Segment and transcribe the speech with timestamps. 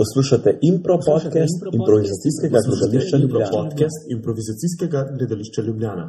[0.00, 1.58] Poslušate impro podcast
[4.16, 6.06] improvizacijskega gledališča Ljubljana.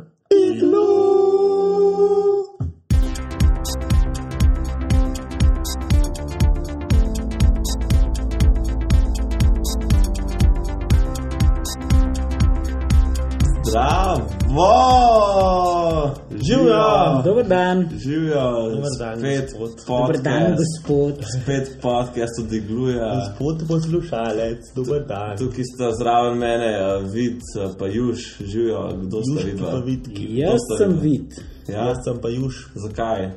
[17.47, 17.89] Dan.
[17.97, 18.71] Živijo!
[19.17, 19.51] Spet.
[19.87, 20.57] Dober dan, podcast.
[20.57, 21.15] gospod.
[21.41, 22.99] Spet podcast odigluje.
[23.15, 25.37] Gospod poslušalec, dober dan.
[25.37, 29.79] Tukaj sta zraven mene, eh, vid, eh, pa juž, živijo, kdo sta vidva?
[29.85, 30.37] vitki.
[30.37, 31.31] Jaz Dosta sem vid.
[31.67, 32.55] Ja, Jaz sem pa juž.
[32.75, 33.31] zakaj?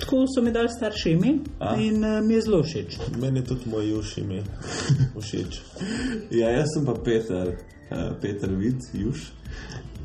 [0.00, 1.76] Tako so mi dali starši ime A?
[1.76, 2.96] in uh, mi je zelo všeč.
[3.20, 4.42] Meni je tudi moj juž ime
[5.20, 5.60] všeč.
[6.30, 7.48] Ja, jaz sem pa Peter,
[7.90, 9.18] eh, Peter Vid, juž.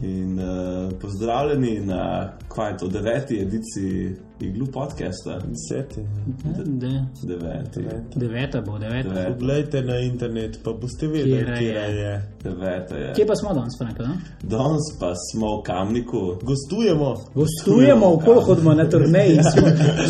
[0.01, 5.39] In uh, pozdravljeni na kaj je to, deveti ediciji Iglu podcasta.
[5.39, 6.01] Deseti.
[6.65, 7.79] De, Deveti.
[8.15, 9.09] deveta bo, deveta.
[9.09, 9.33] Deveta.
[9.33, 11.95] Poglejte na internet, pa boste vedeli, Katera kje je.
[11.95, 12.21] je.
[12.43, 13.13] Deveta je.
[13.13, 14.03] Kje pa smo danes, Franko?
[14.03, 14.13] No?
[14.43, 16.21] Danes pa smo v Kamniku.
[16.43, 17.15] Gostujemo.
[17.35, 19.39] Gostujemo, okolo hodimo na turneji.
[19.43, 19.67] smo.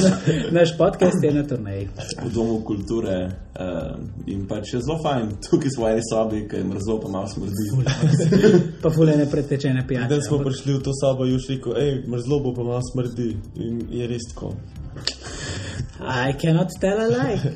[0.59, 1.87] Naš podcast je na turneji.
[2.25, 6.55] v domu kulture uh, in pač je zelo fajn, tukaj smo v eni sobi, ki
[6.55, 7.65] je mrzlo, pa malo smrdi.
[8.83, 10.07] Pa fulene pretečene pijače.
[10.09, 13.29] Dan smo prišli v to sobo, juž rekel, hej, mrzlo bo pa malo smrdi.
[13.55, 14.53] In je res tako.
[15.99, 17.39] I cannot tell a lie.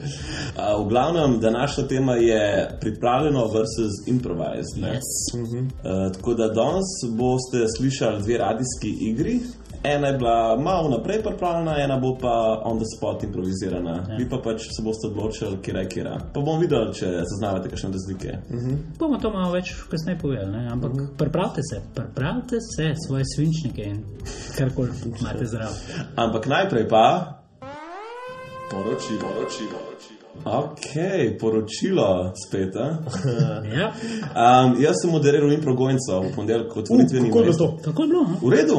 [0.51, 4.77] Uh, v glavnem, današnja tema je pripravljeno versus improvised.
[4.77, 5.09] Yes.
[5.33, 9.39] Uh, tako da danes boste slišali dve radijski igri.
[9.83, 14.05] Ena je bila malo naprej pripravljena, ena bo pa on the spot improvizirana.
[14.09, 14.15] Ja.
[14.17, 16.03] Vi pa pač se boste odločili, kje je kje.
[16.33, 18.37] Pa bomo videli, če zaznavate kakšne razlike.
[18.99, 20.67] Bomo to malo več kasneje povedali, ne?
[20.71, 24.03] ampak pripravite se, pripravite se svoje svinčnike in
[24.57, 25.75] karkoli imate zraven.
[26.15, 27.05] Ampak najprej pa.
[28.71, 30.21] Poročilo, poročilo, poročilo.
[30.45, 30.91] Ok,
[31.39, 32.75] poročilo spet.
[32.75, 32.87] a?
[33.77, 33.91] Ja,
[34.31, 37.77] Um, jaz sem moderiral improgojenca v ponedeljek kot volitveni Kako je bilo to?
[37.83, 38.23] kako je bilo?
[38.23, 38.37] no?
[38.41, 38.77] V redu.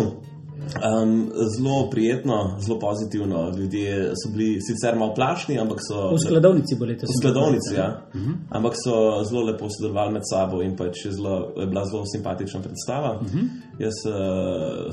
[0.73, 3.53] Um, zelo prijetno, zelo pozitivno.
[3.59, 6.15] Ljudje so bili sicer malo plašni, ampak so.
[6.15, 7.11] V skladovnici bo letos.
[7.11, 8.03] V skladovnici, ja.
[8.51, 12.61] Ampak so zelo lepo sodelovali med sabo in pač je, zelo, je bila zelo simpatična
[12.61, 13.21] predstava.
[13.21, 13.49] Uh -huh.
[13.79, 14.13] Jaz uh,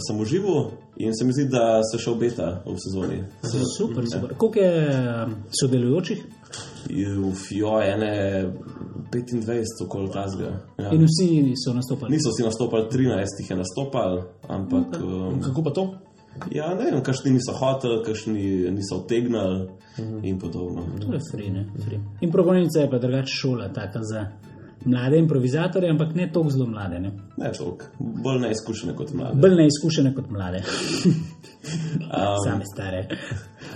[0.07, 3.23] sem užival in se mi zdi, da se še obeta v sezoni.
[3.77, 4.37] Super, super.
[4.37, 5.27] Koliko je
[5.61, 6.25] sodelujočih?
[6.87, 8.45] V FIO ene
[9.11, 10.51] 25, okoli tazga.
[10.77, 10.91] Ja.
[10.91, 12.11] In vsi so nastopili.
[12.11, 15.89] Niso vsi nastopali, 13 jih je nastopali, ampak um, Kako pa to?
[16.51, 19.67] ja, ne vem, kakšni niso hoteli, kakšni niso otegnili
[20.23, 20.85] in podobno.
[21.01, 21.65] To je free, ne?
[21.85, 21.99] Free.
[22.21, 24.25] Improvizacija je pa drugače šola, taka za
[24.85, 26.99] mlade improvizatorje, ampak ne toliko zelo mlade.
[26.99, 27.11] Ne?
[27.37, 29.35] Ne toliko, bolj neizkušene kot mlade.
[29.41, 30.63] Bolj neizkušene kot mlade.
[32.09, 33.07] Um, Same stare.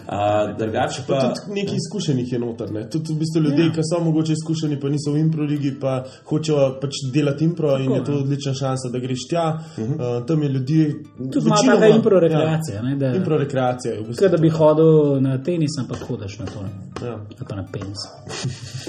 [0.07, 1.19] a, drugače pa.
[1.19, 2.71] Tudi nekaj izkušenih je noter.
[2.71, 2.89] Ne?
[2.89, 7.01] Tudi v bistvu ljudje, ki so mogoče izkušeni, pa niso v improligi, pa hočejo pač
[7.13, 8.17] delati impro in je to ja.
[8.17, 9.45] odlična šansa, da greš tja.
[9.77, 10.95] Uh, tam je ljudi.
[11.33, 12.81] Tudi malo taka impro rekreacija.
[12.81, 14.21] Ne, da, Ja, impro rekreacija je v bistvu.
[14.23, 16.63] Kaj da bi hodil na tenis, ampak hodiš na to.
[16.63, 16.69] ne.
[17.07, 17.13] Ja.
[17.13, 18.01] Ali pa na penis.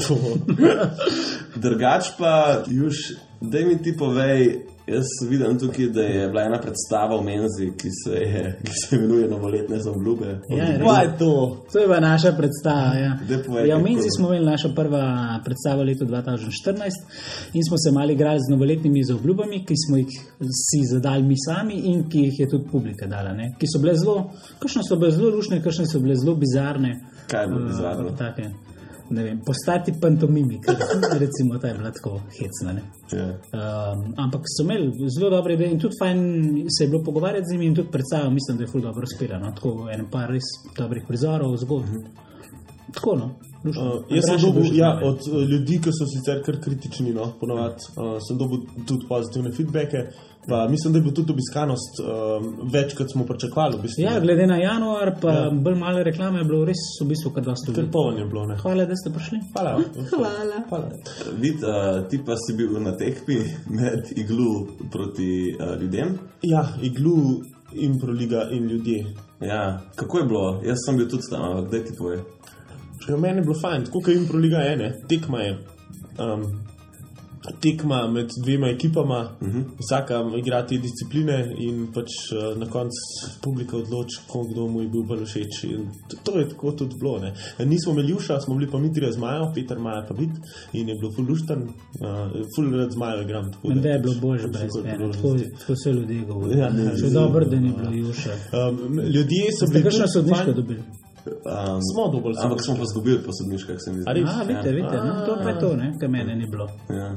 [0.09, 0.17] To.
[2.05, 2.95] Drugač pa, Juž,
[3.41, 7.89] da mi ti povej, jaz vidim tukaj, da je bila ena predstava v Menzi, ki
[7.91, 10.41] se, je, ki se imenuje Novoletne zobljube.
[10.51, 10.67] Ja.
[10.79, 11.65] Kaj je to?
[11.73, 12.95] To je bila naša predstava.
[12.95, 13.13] Ja.
[13.47, 18.13] Povej, Ja, v Menzi smo imeli našo prva predstava leta 2014 in smo se mali
[18.13, 20.13] igrali z novoletnimi zaobljubami, ki smo jih
[20.69, 23.33] si zadali mi sami in ki jih je tudi publika dala.
[23.33, 23.55] Ne?
[23.59, 27.01] Ki so bile zelo, kakšne so bile zelo lušne, kakšne so bile zelo bizarne.
[27.31, 28.13] Kaj je bilo bizarno?
[28.19, 28.74] Take, ne
[29.11, 30.67] vem, postati pantomimik,
[31.23, 32.73] recimo, ta je bila tako hecna.
[32.73, 32.83] Ne?
[33.13, 33.27] Ja.
[33.29, 36.21] Um, ampak so imeli zelo dobre ideje in tudi fajn
[36.79, 39.39] se je bilo pogovarjati z njimi in tudi predstava, mislim, da je ful dobro uspela.
[39.39, 39.53] No?
[39.53, 42.07] Tako en par res dobrih prizorov, zgodb.
[42.95, 43.31] Tako no.
[43.65, 47.87] Uh, jaz sem dobil ja, od uh, ljudi, ki so sicer kar kritični, no, ponovadi,
[47.97, 50.05] uh, sem dobil tudi pozitivne feedbacke.
[50.49, 53.79] Pa mislim, da je bila tudi obiskanost um, več, kot smo pričakovali.
[53.79, 55.47] V bistvu, Ja, glede na januar, pa Ja.
[55.51, 57.87] bolj malo reklame je bilo res v bistvu kar dosta ljudi.
[57.93, 58.43] poln je bilo.
[58.47, 58.59] Ne.
[58.61, 59.41] Hvala, da ste prišli.
[59.55, 59.73] Hvala.
[60.11, 60.61] Hvala.
[60.69, 60.91] Hvala.
[61.41, 63.39] Vid, uh, ti pa si bil na tekmi
[63.73, 66.19] med iglu proti uh, ljudem.
[66.43, 67.41] Ja, iglu,
[67.73, 69.07] improliga in ljudje.
[69.41, 70.61] Ja, kako je bilo?
[70.65, 72.21] Jaz sem bil tudi tam, ampak kdaj ti povej?
[73.09, 75.59] Ja, meni je bilo fajn, tako kot improliga ene, tekma je.
[76.19, 76.43] Um,
[77.61, 79.65] Tekma med dvema ekipama, uh -huh.
[79.79, 82.97] vsaka igra te discipline, in pač uh, na koncu
[83.43, 84.17] publika odloči,
[84.53, 85.65] kdo mu je bil bolj všeč.
[85.65, 87.19] In to, to je tako tudi bilo.
[87.19, 87.35] Ne.
[87.59, 90.31] Nismo imeli juša, smo bili pa mi trije z Majo, Peter Maja pa vid
[90.73, 91.69] in je bilo ful luštan, uh,
[92.57, 93.53] ful rad z Majo igram.
[93.53, 95.13] tako Da je bilo božje veliko brez je mene.
[95.13, 96.61] Tako, tako so ljudje govorili.
[96.61, 98.33] Ja, Ja, ne, Še ne, dobro, ne, da ni bilo juša.
[98.53, 100.83] Um, ljudje so bili kakšno tudi sodniško fajn- dobili?
[101.27, 104.09] Um, Smo dobili Ampak smo pa zgubili po sodniških, se mi zdi.
[104.11, 104.29] A res?
[104.29, 106.67] A, vidite, vidite, no, to pa je to, ne, kar mene ni bilo.
[106.99, 107.09] Ja.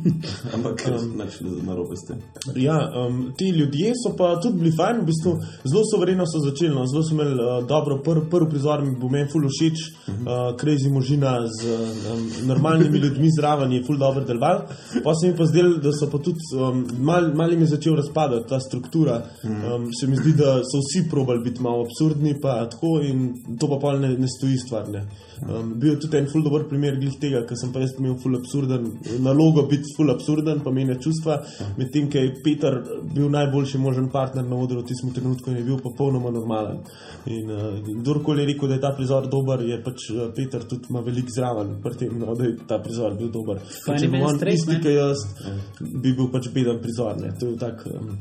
[0.54, 0.86] Ampak
[1.18, 2.20] nič narobe s tem.
[2.54, 5.32] Ja, um, ti ljudje so pa tudi bili fajn, v bistvu
[5.64, 6.74] zelo sovereno so začeli.
[6.74, 9.82] No, zelo so imeli uh, dobro, prvi pr prizor mi bo meni ful všeč,
[10.14, 14.62] uh, crazy možina z um, normalnimi ljudmi zraven je ful dobro deloval.
[15.02, 17.98] Pa se mi pa zdelo, da so pa tudi um, mal, mal jim je začel
[17.98, 19.18] razpadati ta struktura.
[19.42, 23.68] Um, se mi zdi, da so vsi probali biti malo absurdni, pa tako in to
[23.68, 24.88] pa pol ne, ne stoji stvar.
[24.92, 25.04] Ne.
[25.48, 28.16] Um, bil je tudi en ful dober primer glih tega, ker sem pa jaz imel
[28.22, 28.86] ful absurden
[29.24, 31.38] nalogo biti ful absurden, pa meni čustva,
[31.76, 32.78] medtem ko je Peter
[33.14, 36.80] bil najboljši možen partner na odru v tistem trenutku in je bil popolnoma normalen.
[37.26, 40.90] In uh, kdorkoli je rekel, da je ta prizor dober, je pač uh, Peter tudi
[40.90, 43.60] ima velik zraven pri tem, no, da je ta prizor bil dober.
[43.84, 44.80] Fajn Če bi on stres, isti, ne?
[44.82, 45.24] kot jaz,
[46.02, 47.16] bi bil pač beden prizor.
[47.20, 47.32] Ne.
[47.40, 48.12] To je tak um,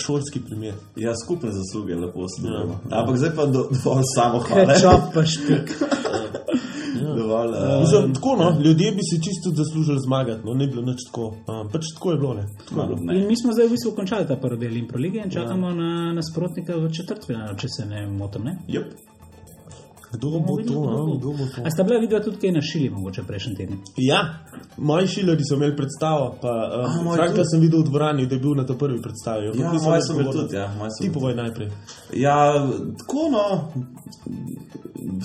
[0.00, 0.76] šolski primer.
[0.96, 2.80] Ja, skupne zasluge lepo sodelujemo.
[2.88, 3.02] Ja.
[3.02, 4.57] Ampak zdaj pa do, dovolj samo hvale.
[4.82, 5.74] Čop pa špik.
[7.16, 10.86] Dovolj, uh, Mislim, tako, no, ljudje bi si čisto zaslužili zmagati, no, ne bi bilo
[10.86, 11.26] nič tako.
[11.46, 12.34] Um, pač tako je bilo.
[12.34, 12.44] Ne.
[12.68, 13.00] Tako je bilo.
[13.02, 13.18] ne.
[13.18, 16.12] In mi smo zdaj v bistvu končali ta prvi del Impro lige in čakamo na
[16.12, 18.44] nasprotnika v četrtfinalu, če se ne motim.
[18.44, 18.58] Ne?
[18.68, 19.17] Yep.
[20.12, 20.72] Kdo bo to?
[20.72, 21.62] No, kdo bo to?
[21.64, 23.78] A sta bila vidva tudi kaj našili, mogoče prejšnji teden?
[23.96, 24.20] Ja,
[24.76, 26.36] moji šileri so imeli predstavo.
[26.42, 29.02] Pa, A, um, moji Franka sem videl v dvorani, da je bil na ta prvi
[29.02, 29.46] predstavi.
[29.46, 31.68] Ja, nisem moji so bili tudi, ja, moji so Ti bili povej najprej.
[32.16, 32.36] Ja,
[32.98, 33.44] tako no,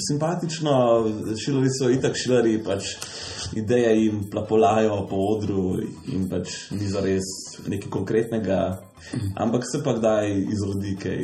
[0.07, 0.73] simpatično,
[1.45, 2.95] šilari so itak šilari, pač
[3.55, 5.63] ideje jim plapolajo po odru
[6.13, 7.27] in pač ni za res
[7.67, 8.59] nekaj konkretnega,
[9.35, 11.19] ampak se pa kdaj izrodi kaj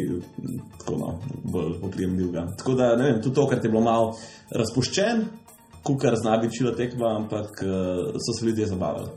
[0.79, 1.13] tako no,
[1.44, 2.47] bolj oprijemljivega.
[2.57, 4.13] Tako da ne vem, tudi to, kar je bilo malo
[4.56, 5.25] razpuščen,
[5.83, 9.09] kukar zna biti čila tekma, ampak uh, so se ljudje zabavali.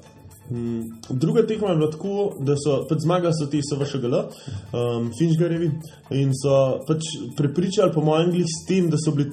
[0.51, 0.81] Mm,
[1.11, 5.71] Druga tekma je bila tako, da so pač zmagali so ti SVŠGL, um, Finžgarjevi
[6.19, 7.07] in so pač
[7.37, 9.31] prepričali, po mojem, s tem, da so bili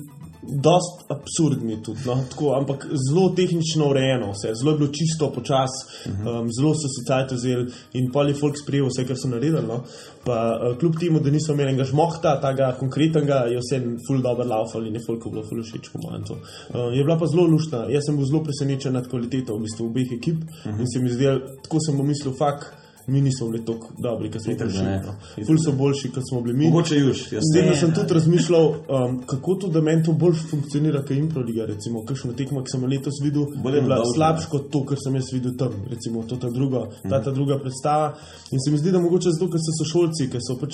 [0.50, 5.69] dost absurdni tudi, no, tako, ampak zelo tehnično urejeno vse, zelo je bilo čisto počas,
[6.07, 9.63] um, zelo so si cajt vzeli in pol je folk sprejel vse, kar so naredili.
[9.68, 9.81] No.
[10.25, 14.48] Pa uh, kljub temu, da niso imeli enega žmohta, tega konkretnega, je vse full dobro
[14.48, 16.40] laufal in je folku bilo full všeč, po to.
[16.40, 19.90] Uh, je bila pa zelo luštna, jaz sem bil zelo presenečen nad kvaliteto v bistvu
[19.90, 22.88] obeh ekip in se mi zdel, tako sem pomislil, fakt.
[23.09, 24.83] Mi nismo bili tako dobri, kot smo prišli.
[24.83, 25.01] da ne.
[25.06, 25.45] No.
[25.47, 26.69] Ful so boljši, kot smo bili mi.
[26.69, 27.75] Mogoče juž, Zdaj ne.
[27.75, 31.65] sem tudi razmišljal, um, kako to, da meni to bolj funkcionira kot Improliga.
[31.65, 34.13] Recimo, kakšno tekmo, ki sem letos videl, je bila nadolžna.
[34.15, 35.73] slabša kot to, kar sem jaz videl tam.
[35.89, 38.13] Recimo, to ta druga, ta, ta druga predstava.
[38.51, 40.73] In se mi zdi, da mogoče zato, ker so sošolci, ker so pač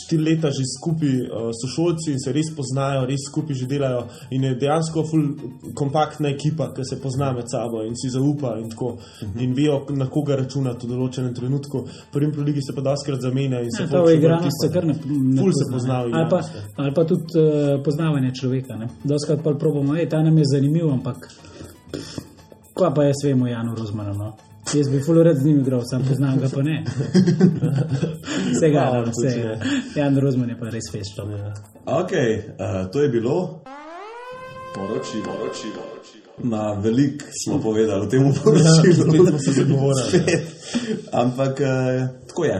[0.00, 4.06] štiri leta že skupaj uh, sošolci in se res poznajo, res skupaj že delajo.
[4.30, 5.24] In je dejansko ful
[5.74, 8.94] kompaktna ekipa, ki se pozna med sabo in si zaupa in tako.
[9.42, 11.65] In vejo, na koga računati v določenem trenutku.
[12.12, 14.84] Pri Improligi se pa doskrat zamenja in se Ja, folk to bolj igranost se kar
[14.86, 16.40] ne, ne Ful se pozna, poznajo ali pa,
[16.76, 18.76] ali pa tudi uh, poznavanje človeka.
[18.76, 18.88] ne.
[19.04, 21.16] Doskrat pa probamo, da ta nam je zanimiv, ampak
[22.74, 24.14] kva pa jaz vem o Janu Rozmanu.
[24.14, 24.36] No?
[24.74, 26.84] Jaz bi full rad z njim igral, sam poznam ga pa ne.
[28.52, 29.58] Vsega, Wow, no, tudi vse.
[30.00, 31.22] Jan Rozman je pa res feščo.
[31.86, 33.62] Ok, uh, to je bilo.
[34.74, 35.95] Poroči, poroči, poroči.
[36.38, 39.12] Na velik smo povedali o tem poročilu.
[39.12, 40.08] spet smo se zagovorili.
[40.08, 40.46] Spet.
[41.12, 42.58] Ampak uh, tako je.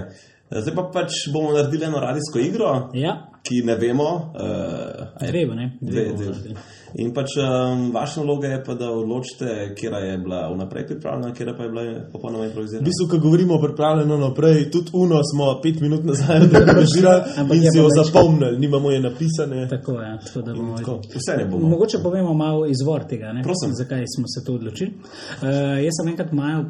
[0.51, 4.33] Zdaj pa pač bomo naredili eno radijsko igro, Ja, ki ne vemo.
[4.35, 5.73] Uh, Dve bo, ne?
[5.81, 6.27] Dve Dve, dve.
[6.27, 6.57] naredili.
[6.99, 11.53] In pač um, vaša naloga je pa, da odločite, kera je bila vnaprej pripravljena, kera
[11.57, 11.83] pa je bila
[12.13, 12.85] popolnoma V improvizirana.
[12.85, 16.41] bistvu, ko govorimo o pripravljeno naprej, tudi uno smo pet minut nazaj
[16.81, 19.69] režirali Ampak in je si jo zapomnili, nimamo je napisane.
[19.69, 20.19] Tako je.
[20.27, 21.01] Tako da bomo Tako.
[21.15, 21.69] Vse ne bomo.
[21.69, 23.43] Mogoče povemo malo izvor tega, ne?
[23.43, 23.75] Prosim.
[23.75, 24.91] zakaj smo se to odločili.
[24.91, 25.49] Uh,
[25.85, 26.69] jaz sem enkrat majo, uh,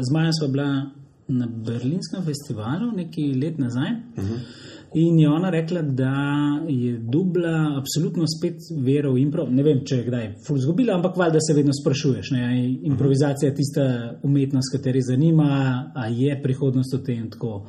[0.00, 0.70] z Majo sva bila
[1.28, 3.90] na Berlinskem festivalu nekaj let nazaj.
[4.16, 4.38] Uh -huh.
[4.94, 6.14] In je ona rekla, da
[6.68, 9.44] je dubla absolutno spet vero v impro.
[9.50, 12.30] Ne vem, če je kdaj ful zgubila, ampak valjda se vedno sprašuješ.
[12.32, 12.40] Ne?
[12.40, 13.84] Je Improvizacija je tista
[14.24, 15.50] umetnost, ki te zanima,
[15.94, 17.66] a je prihodnost v tem tako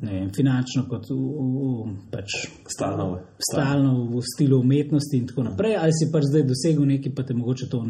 [0.00, 2.38] vem, finančno kot v, v, v, pač
[2.72, 3.20] Stalno.
[3.50, 7.36] stalno v stilu umetnosti in tako naprej, ali si pač zdaj dosegel nekaj, pa te
[7.36, 7.84] mogoče to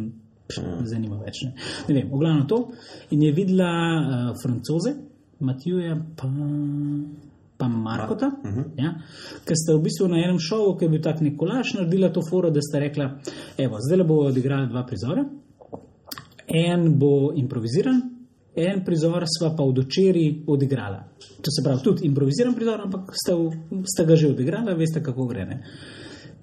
[0.50, 1.44] pš, ne zanima več.
[1.46, 1.54] Ne,
[1.88, 2.64] ne vem, oglavno to.
[3.14, 4.96] In je videla uh, francoze,
[5.42, 6.28] Matijuja, pa,
[7.62, 8.64] pa Markota, uh -huh.
[8.76, 8.94] ja,
[9.46, 12.50] ki sta v bistvu na enem šovu, ki je bil tak nekolaš, naredila to foro,
[12.50, 13.06] da sta rekla,
[13.58, 15.24] evo, zdaj bo odigrala dva prizora.
[16.48, 18.02] En bo improviziran,
[18.56, 21.04] en prizor sva pa v dočeri odigrala.
[21.42, 25.26] To se pravi, tudi improviziran prizor, ampak sta, v- sta ga že odigrala, veste, kako
[25.26, 25.44] gre.
[25.44, 25.62] Ne?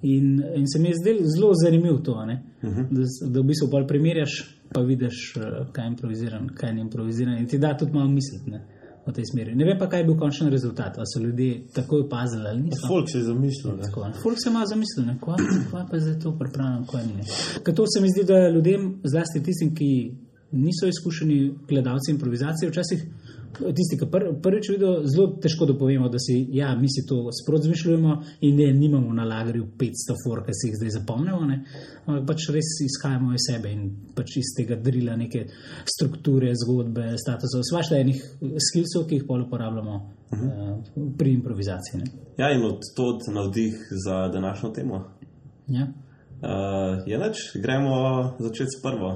[0.02, 2.86] In, in se mi je zdelo zelo zanimivo to, uh -huh.
[2.90, 7.38] da, da v bistvu bolj primerjaš, pa vidiš, eh, kaj je improviziran, kaj ni improviziran.
[7.38, 8.50] In ti da tudi malo misliti.
[8.50, 8.79] ne.
[9.06, 9.54] V tej smeri.
[9.56, 10.98] Ne vem pa, kaj je bil končni rezultat.
[10.98, 12.88] Ali so ljudje takoj opazili ali niso.
[12.88, 13.78] Folk se je zamislil.
[14.22, 15.36] Folk se ima zamislil, kva,
[15.70, 17.14] kva pa je zdaj to pripravljeno, kva ni.
[17.18, 17.24] ne.
[17.64, 19.90] Ker to se mi zdi, da ljudem, zlasti tistim, ki
[20.52, 23.06] niso izkušeni gledalci improvizacije, včasih
[23.58, 27.62] tisti, ki pr, prvič vidijo, zelo težko dopovemo, da si, ja, mi si to sprot
[27.62, 31.58] zmišljujemo in ne, nimamo na lagerju 500 for, ki si jih zdaj zapomnimo, ne.
[32.06, 35.46] ampak pač res izhajamo iz sebe in pač iz tega drila neke
[35.94, 38.22] strukture, zgodbe, statusov, svašta enih
[38.68, 40.76] skilsov, ki jih pol uporabljamo uh,
[41.18, 42.02] pri improvizaciji.
[42.02, 42.12] Ne.
[42.38, 45.04] Ja, in od tod navdih za današnjo temo.
[45.68, 45.90] Ja.
[46.40, 49.12] Uh, je noč, gremo začeti s prvo.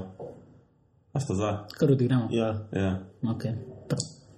[1.15, 1.49] A sta za?
[1.79, 2.27] Kar odigramo.
[2.31, 2.67] Ja.
[2.71, 2.99] Ja.
[3.23, 3.55] Okay.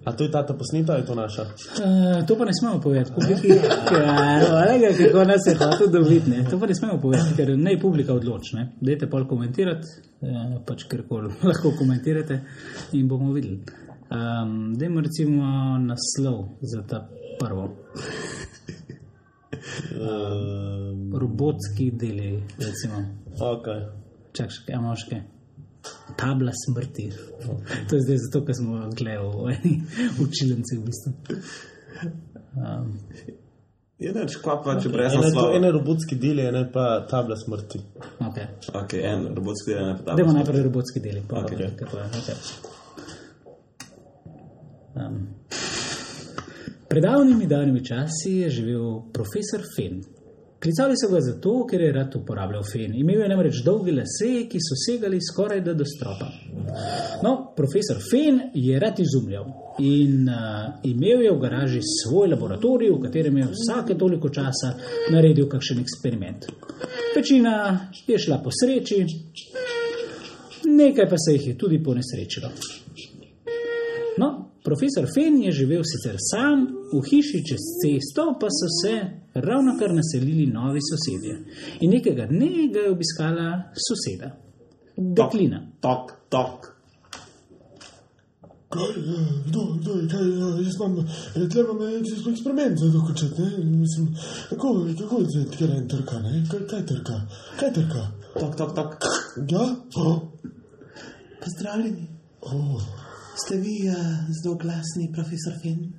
[0.04, 1.42] A to je ta posneta, ali je to naša?
[1.42, 3.48] Uh, to pa ne smemo povedati, publiki.
[4.78, 6.30] Ja, kako nas je hotel dobiti.
[6.30, 6.44] ne.
[6.50, 8.56] To pa ne smemo povedati, ker naj publika odloči.
[8.80, 9.86] Dajte pol komentirati,
[10.22, 12.40] eh, pač kjerkoli lahko komentirate
[12.92, 13.60] in bomo videli.
[14.10, 15.44] Um, Dajmo recimo
[15.78, 17.08] naslov za ta
[17.40, 17.76] prvo.
[20.00, 23.02] Um, Robotski deli, recimo.
[23.40, 23.82] okay.
[24.32, 25.37] Čak, še kaj, imaš kaj?
[26.16, 27.10] Tabla smrti.
[27.88, 29.74] To je zdaj zato, ker smo gledali v eni
[30.20, 31.12] učilnici v bistvu.
[32.56, 32.94] Um,
[33.98, 35.56] Je noč, kva pa, če brez naslova.
[35.56, 37.80] ene robotski deli, ene pa tabla smrti.
[38.20, 38.46] okay.
[38.74, 40.36] Ok, en robotski del, ne pa Dajmo ta.
[40.38, 41.22] najprej robotski deli.
[41.28, 41.52] Pa, Ok.
[41.52, 41.66] okay.
[41.66, 41.86] Okay.
[42.22, 42.36] Okay.
[44.94, 45.26] Um,
[46.88, 50.00] pred davnimi davnimi časi je živel profesor Fen.
[50.62, 52.94] Klicali so ga zato, ker je rad uporabljal fen.
[52.98, 56.32] Imel je namreč dolge lase, ki so segali skoraj do stropa.
[57.22, 59.46] No, profesor Fen je rad izumljal
[59.78, 64.72] in uh, imel je v garaži svoj laboratorij, v katerem je vsake toliko časa
[65.14, 66.50] naredil kakšen eksperiment.
[67.16, 67.54] Večina
[68.06, 69.04] je šla po sreči,
[70.66, 72.50] nekaj pa se jih je tudi ponesrečilo.
[74.64, 78.94] Profesor Fen je živel sicer sam, v hiši čez cesto pa so se
[79.34, 81.36] ravno kar naselili novi sosedje.
[81.80, 83.48] In nekega dne ga je obiskala
[83.86, 84.32] soseda,
[84.96, 85.62] deklina.
[85.80, 86.74] Tok, tok.
[88.68, 92.88] Kaj, eh, kdo, kdo, je, kaj, eh, jaz imam, eh, tle imam čisto eksperiment za
[92.92, 94.08] dokončati, ne, in mislim,
[94.50, 97.20] kako, kako je zdaj, kjer en trka, ne, kaj, kaj trka,
[97.60, 98.02] kaj trka,
[98.40, 98.94] Tok, tok, tok.
[99.50, 99.64] ja,
[99.96, 100.18] oh,
[101.44, 102.06] Pozdravljeni,
[102.40, 102.82] oh,
[103.44, 103.96] ste vi uh,
[104.42, 105.92] zelo glasni, profesor Finn?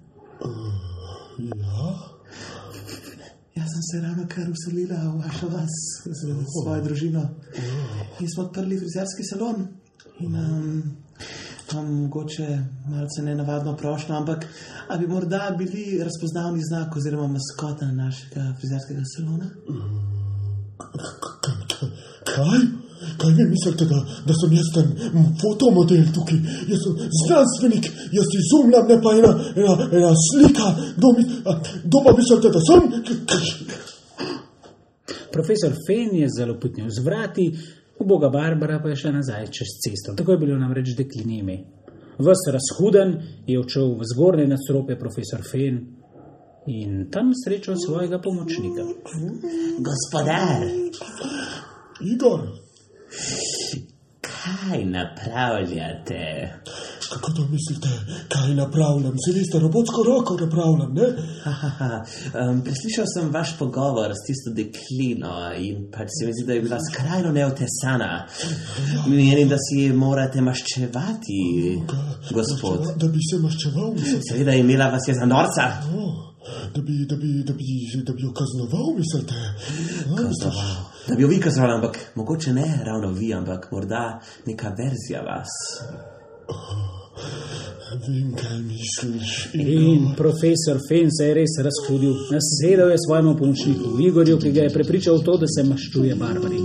[1.37, 1.95] ja,
[3.55, 7.23] Jaz sem se ravno kar uselila v vašo vas z svojo družino
[8.19, 9.67] in smo odprli frizerski salon.
[10.19, 10.83] In um,
[11.71, 12.47] imam mogoče
[12.87, 14.45] malce nenavadno prošlo, ampak
[14.87, 19.49] a bi morda bili razpoznavni znak oziroma maskota našega frizerskega salona?
[22.25, 22.59] kaj,
[23.21, 24.87] kaj vi mislite, da, da sem jaz ten
[25.41, 26.39] fotomodel tukaj,
[26.71, 32.03] jaz sem znanstvenik, jaz izumljam, ne pa ena, ena, ena slika, kdo, mi, a, kdo
[32.05, 32.89] pa mislite, da sem,
[35.31, 37.45] Profesor Fen je zelo putnil z vrati,
[37.99, 40.15] uboga Barbara pa je šla nazaj čez cesto.
[40.17, 41.57] Tako je bilo namreč deklini ime.
[42.19, 43.13] Ves razhuden
[43.47, 45.79] je odšel v zgornje nadstropje profesor Fen
[46.67, 48.83] in tam srečal svojega pomočnika.
[49.79, 50.67] Gospodar,
[52.13, 52.41] Igor,
[54.21, 56.53] kaj napravljate?
[57.09, 57.89] kako to mislite,
[58.27, 61.07] kaj napravljam, se veste, robotsko roko napravljam, ne?
[61.43, 62.03] Hahaha,
[62.49, 66.61] um, preslišal sem vaš pogovor s tisto deklino in pač se mi zdi, da je
[66.61, 68.27] bila skrajno neotesana.
[69.07, 71.41] Menim, da si morate maščevati,
[72.31, 72.93] gospod.
[72.95, 73.93] Da bi se maščeval,
[74.29, 75.71] Seveda imela vas je za norca.
[75.95, 76.28] oh,
[76.75, 79.35] da, bi, da, bi, da, bi, da bi jo kaznoval, mislite.
[79.35, 80.75] A, Kaznoval.
[81.07, 85.53] Da bi jo vi kaznovali, ampak mogoče ne ravno vi, ampak morda neka verzija vas.
[88.07, 89.49] Vem, kaj misliš.
[89.53, 92.13] In profesor Fen se je res razhudil.
[92.31, 96.61] Nasedel je svojemu pomočniku Igorju, ki ga je prepričal v to, da se maščuje Barbari.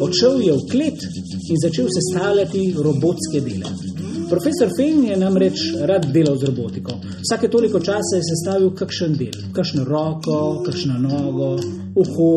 [0.00, 1.04] Odšel je v klet
[1.50, 3.91] in začel sestavljati robotske dele.
[4.32, 6.92] Profesor Fen je namreč rad delal z robotiko.
[7.20, 11.50] Vsake toliko časa je sestavil kakšen del, kakšno roko, kakšno nogo,
[12.00, 12.30] uho,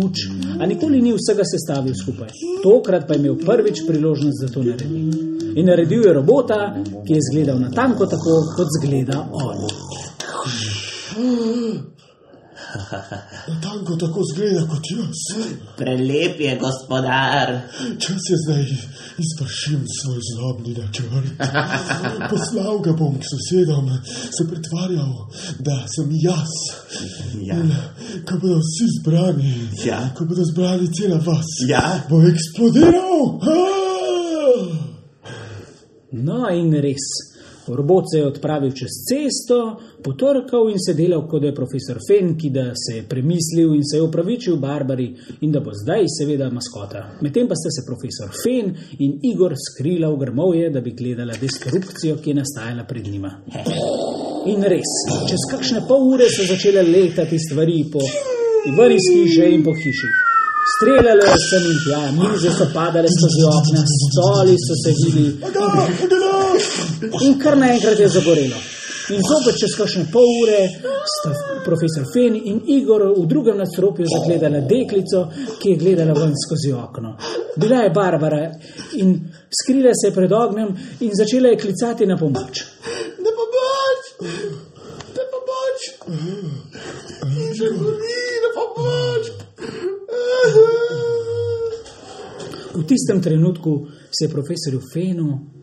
[0.00, 0.26] uč,
[0.58, 2.34] a nikoli ni vsega sestavil skupaj.
[2.66, 5.22] Tokrat pa je imel prvič priložnost za to narediti.
[5.54, 6.60] In naredil je robota,
[7.06, 9.58] ki je izgledal natanko tako, kot zgleda on.
[13.64, 15.20] Tanko tako zgleda kot jaz.
[15.78, 17.60] Prelep je gospodar.
[17.98, 18.64] Čas je zdaj
[19.24, 21.30] izvršim svoj zlobni načrt.
[22.30, 25.12] Poslal ga bom k sosedom, se pretvarjal,
[25.58, 26.54] da sem jaz.
[27.42, 27.56] Ja.
[27.56, 27.72] In
[28.28, 29.54] ko bodo vsi zbrani,
[29.84, 30.00] Ja.
[30.18, 32.00] ko bodo zbrani cela vas, Ja.
[32.10, 33.40] bo eksplodiral.
[33.42, 34.76] Ah!
[36.12, 37.06] No, in res,
[37.68, 42.36] Robot se je odpravil čez cesto, potrkal in se delal, kot da je profesor Fen,
[42.38, 45.08] ki da se je premislil in se je upravičil Barbari
[45.40, 47.02] in da bo zdaj seveda maskota.
[47.22, 52.20] Medtem pa sta se profesor Fen in Igor skrila v grmovje, da bi gledala destrukcijo,
[52.22, 53.32] ki je nastajala pred njima.
[54.46, 54.92] In res,
[55.30, 58.02] čez kakšne pol ure so začele letati stvari po
[58.98, 60.10] iz hiše in po hiši.
[60.76, 66.25] Streljale so in tja, mize so padale skozi okna, stoli so se vili in
[67.42, 68.58] kar naenkrat je zagorelo.
[69.14, 70.60] In zopet čez kakšne pol ure
[71.06, 71.30] sta
[71.62, 75.28] profesor Fen in Igor v drugem nadstropju zagledala deklico,
[75.62, 77.14] ki je gledala ven skozi okno.
[77.56, 78.50] Bila je Barbara
[78.98, 79.14] in
[79.60, 82.64] skrila se je pred ognjem in začela je klicati na pomoč.
[83.22, 84.00] Ne pomoč!
[85.14, 85.78] Ne pomoč!
[87.58, 89.24] Že gori, ne pomoč!
[92.74, 95.55] V tistem trenutku se je profesorju Fenu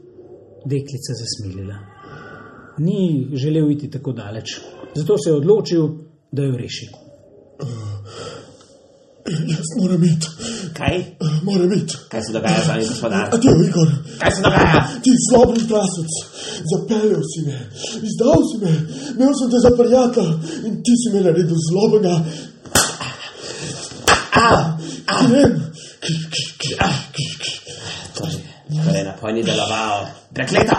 [0.66, 1.78] deklica zasmilila.
[2.78, 4.60] Ni želel iti tako daleč,
[4.96, 5.90] zato se je odločil,
[6.32, 6.88] da jo reši.
[9.54, 10.28] Jaz moram iti,
[10.74, 11.04] Kaj?
[11.44, 11.96] moram iti.
[12.10, 13.30] Kaj se dogaja z vami, gospodar?
[13.36, 13.90] Adijo, Igor.
[14.20, 14.82] Kaj se dogaja?
[15.04, 16.12] Ti slabri prasec,
[16.72, 17.58] zapeljal si me,
[18.10, 18.74] izdal si me,
[19.16, 20.34] imel sem te za prijatelja
[20.68, 22.16] in ti si me naredil zlobega.
[25.30, 25.54] Ne vem,
[28.74, 30.06] Torej, torej napoj ni deloval.
[30.34, 30.78] Prekleto!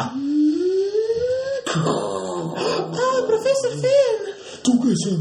[3.27, 4.35] Profesor Fen!
[4.65, 5.21] tukaj sem,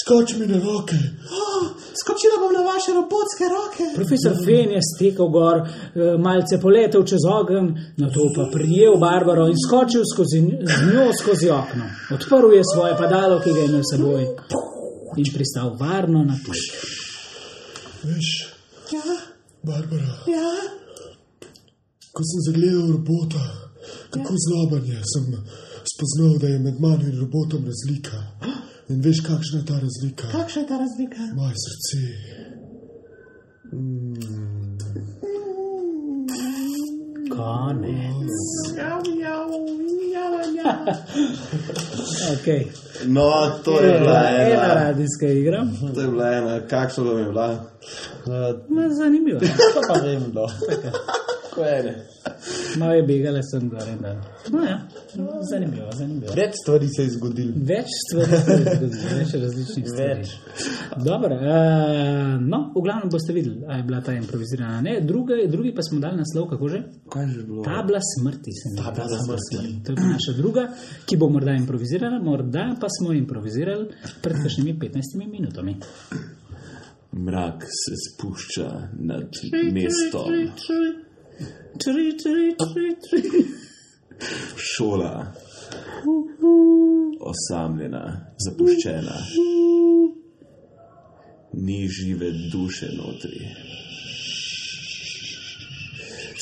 [0.00, 0.98] skoči mi na roke.
[2.00, 3.84] Skočila bom na vaše robotske roke.
[3.98, 9.48] Profesor Fen je stekel gor, eh, malce poletel čez ogenj, na to pa prijel Barbaro
[9.52, 10.40] in skočil skozi,
[10.72, 11.84] z njo skozi okno.
[12.14, 14.22] Odprl je svoje padalo, ki ga je imel s seboj,
[15.20, 16.66] in pristal varno na tleh.
[18.06, 18.28] Veš,
[18.92, 19.16] Ja,
[19.62, 20.85] Barbara, ja.
[22.16, 23.44] Ko sem zagledal robota,
[24.10, 25.24] kako zloben je, sem
[25.92, 28.18] spoznal, da je med mano in robotom razlika.
[28.88, 30.26] In veš, kakšna je ta razlika?
[30.32, 31.22] Kakšna je ta razlika?
[31.36, 32.00] Moje srce.
[37.36, 38.32] Konec.
[38.78, 39.48] Jav, jav,
[40.14, 40.96] jav, jav.
[42.32, 42.66] Okay.
[43.06, 43.30] No,
[43.64, 44.74] to je bila Ena ena.
[44.74, 45.66] radijska igra.
[45.94, 46.60] To je bila ena.
[46.66, 47.64] Kakšna vam je bila?
[48.68, 49.40] Ma, zanimivo.
[49.40, 50.46] To pa vem, no.
[51.56, 51.92] Ko ene.
[52.78, 54.16] Malo je begala sem gor in dol.
[54.52, 54.76] No, ja.
[55.50, 56.34] Zanimivo, zanimivo.
[56.36, 57.52] Več stvari se je zgodilo.
[57.70, 60.26] Več stvari, se je zgodilo, več različnih stvari.
[60.26, 60.34] Več.
[61.06, 64.82] Dobro, uh, no, v glavnem boste videli, ali je bila ta improvizirana.
[64.84, 66.82] Ne, druga, drugi pa smo dali naslov, kako že?
[67.16, 67.64] Kaj je že bilo?
[67.64, 68.56] Tabla smrti.
[68.60, 68.84] se mi.
[68.84, 69.64] Tabla smrti.
[69.86, 70.68] To je naša druga,
[71.08, 73.88] ki bo morda improvizirana, morda pa smo improvizirali
[74.20, 75.78] pred kakšnimi 15 minutami.
[77.16, 78.68] Mrak se spušča
[79.00, 79.30] nad
[79.72, 80.28] mestom.
[81.78, 83.44] Tri, tri, tri, tri.
[84.56, 85.32] Šola.
[87.20, 88.02] Osamljena,
[88.44, 89.16] zapuščena.
[91.52, 93.40] Ni žive duše notri.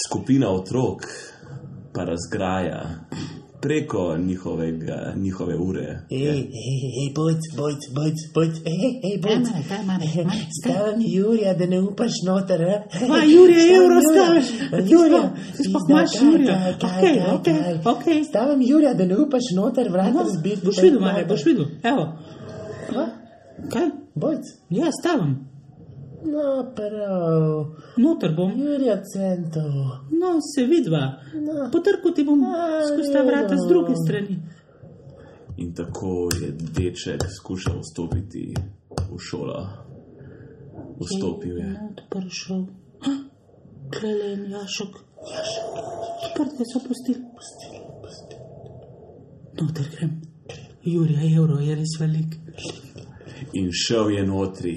[0.06, 1.06] Skupina otrok
[1.94, 2.80] pa razgraja
[3.64, 5.98] preko njihovega, njihove ure.
[6.10, 9.46] Ej, ej, ej, bojc, bojc, bojc, bojc, ej, ej, bojc.
[10.60, 12.82] Stavim Jurija, da ne upaš noter, eh?
[13.08, 14.46] Ma, Jurija, evro staviš.
[14.90, 15.24] Jurija,
[15.90, 16.76] imaš Jurija.
[16.76, 18.24] Okej, okej, okej.
[18.24, 20.66] Stavim Jurija, da ne upaš noter, vrata No, zbiti.
[20.66, 21.64] boš videl, Mare, boš videl.
[21.82, 22.04] Evo,
[23.72, 23.88] kaj?
[24.14, 24.44] Bojc.
[24.70, 25.53] Ja, stavim.
[26.24, 27.76] No, prav.
[27.96, 28.52] Noter bom.
[28.56, 29.72] Jurija centov.
[30.10, 31.20] No, se vidva.
[31.34, 31.68] No.
[31.72, 32.40] Potrkal ti bom
[32.88, 34.38] skozi ta vrata z druge strani.
[35.56, 38.54] In tako je deček skušal vstopiti
[39.10, 39.60] v šolo.
[41.00, 41.70] Vstopil je.
[41.90, 42.64] Odprl šel.
[43.94, 44.96] Klele in jašek.
[45.30, 45.76] Jašek.
[46.24, 47.20] Odprte so pustili.
[47.36, 48.40] Pustili, pustili.
[49.60, 50.20] Noter grem.
[50.84, 52.36] Jurija, evro je res velik.
[53.52, 54.74] In šel je notri.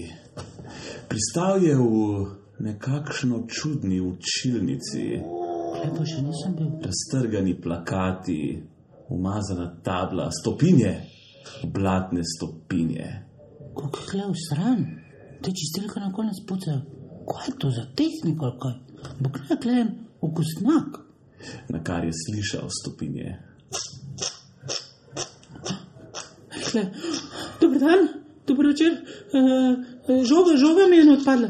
[1.09, 1.87] Pristal je v
[2.59, 5.21] nekakšno čudni učilnici,
[5.77, 6.69] Kaj pa še nisem bil?
[6.81, 8.63] raztrgani plakati,
[9.09, 10.93] umazana tabla, stopinje,
[11.63, 13.07] blatne stopinje.
[13.77, 14.79] Kako je klev stran?
[15.41, 16.81] Te čistilke na konec pucajo.
[17.29, 18.75] Kaj je to za tehniko kaj?
[19.21, 19.89] Bo kaj klejen
[20.21, 20.97] okusnak?
[21.69, 23.37] Na kar je slišal stopinje.
[26.71, 26.83] Kle.
[27.61, 28.07] Dober dan,
[28.47, 28.97] dober večer.
[29.29, 31.49] Uh, žoga, žoga mi je odpadla.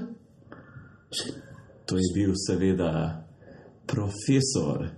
[1.85, 3.23] To je bil seveda
[3.85, 4.89] profesor,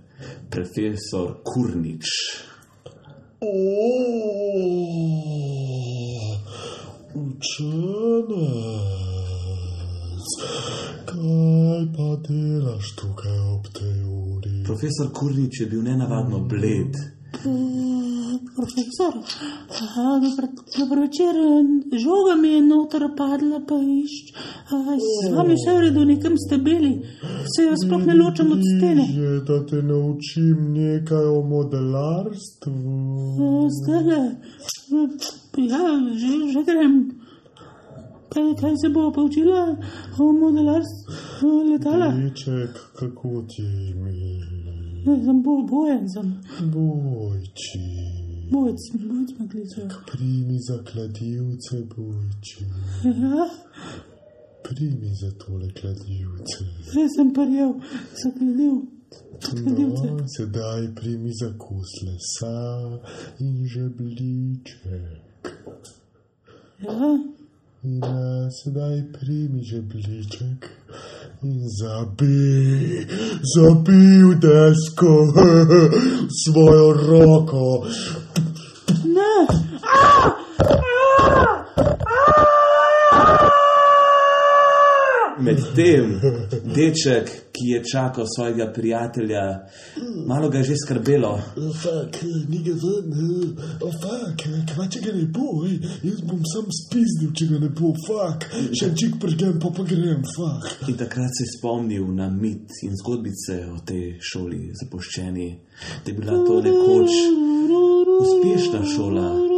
[0.50, 2.06] profesor Kurnič.
[7.14, 8.40] Učenec,
[11.06, 14.64] kaj pa delaš tukaj ob tej uri?
[14.66, 16.96] Profesor Kurnič je bil nenavadno bled
[18.80, 19.14] Profesor,
[20.22, 21.34] dobro, dobro večer,
[22.04, 24.14] žoga mi je noter padla, pa iš.
[24.72, 24.76] A,
[25.26, 26.92] Z vami vse v redu, nekam ste bili,
[27.52, 29.04] se jo sploh ne ločem od stene.
[29.14, 32.74] Že da te naučim nekaj o modelarstvu.
[33.76, 34.22] Zdaj le,
[35.72, 35.84] ja,
[36.20, 36.94] že, že grem.
[38.32, 39.76] Kaj, kaj se bo poučila
[40.18, 42.08] o modelarstvu letala?
[42.14, 44.12] Deček, kako ti ime?
[45.06, 46.28] Ne, sem bo, bojen, sem
[46.72, 48.09] Bojči.
[48.50, 49.82] Bojc, bojc me kliče.
[50.12, 52.64] Primi za kladivce, bojči.
[53.04, 53.44] Ja,
[54.62, 56.64] Primi za tole kladivce.
[56.92, 57.72] že sem prijel,
[58.14, 58.76] zakladil.
[59.40, 60.06] Kladivce.
[60.06, 62.58] No, sedaj primi za kos lesa
[63.40, 65.44] in žebliček.
[66.80, 67.18] Ja,
[67.82, 68.14] In a,
[68.52, 70.68] sedaj primi žebliček
[71.42, 73.06] in zabij,
[73.56, 75.14] zabij v desko
[76.44, 77.86] svojo roko.
[85.40, 86.20] Medtem
[86.74, 89.66] deček, ki je čakal svojega prijatelja,
[90.26, 91.40] malo ga je že skrbelo.
[91.82, 92.72] Fuck, ni ga
[93.80, 95.64] oh, fuck, kva če ga ne bo,
[96.04, 99.86] jaz bom sam spizdil, če ga ne bo, fuck, še en čik pregem, pa pa
[99.88, 100.88] grem, fuck.
[100.88, 105.50] In takrat se je spomnil na mit in zgodbice o tej šoli zapuščeni,
[106.04, 107.16] da je bila to nekoč
[108.20, 109.49] uspešna šola.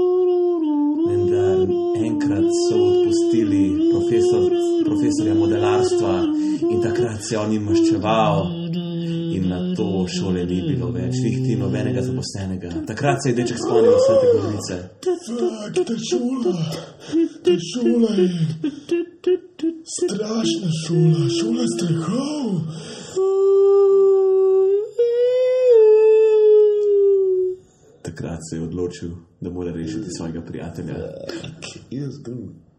[2.52, 4.52] So odpustili profesor,
[4.84, 6.22] profesorja modelarstva
[6.70, 8.50] in takrat se je on jim maščeval.
[9.32, 12.74] In na to šole ni bilo več, niti nobenega zaposlenega.
[12.86, 14.76] Takrat se je deček spomnil vse te govorice.
[16.10, 16.52] Šola,
[17.46, 18.28] ta šola je
[19.96, 22.50] strašna šola, šola strahov.
[28.22, 30.94] Takrat se je odločil, da mora rešiti svojega prijatelja.
[31.90, 32.32] Jaz ga,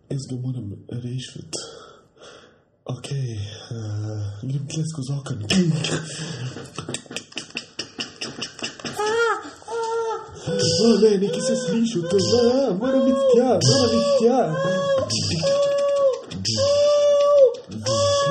[0.10, 1.58] jaz ga moram rešiti.
[2.86, 5.47] Ok, uh, grem tle skozi okno.
[10.84, 14.39] O, ne, nekaj se sliši, to je, moram biti tja, moram biti tja.